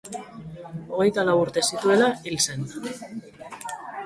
[0.95, 2.67] Hogeita lau urte zituela hil zen.